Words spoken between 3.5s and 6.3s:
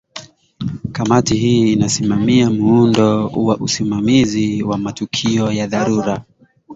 usimamizi wa matukio ya dharura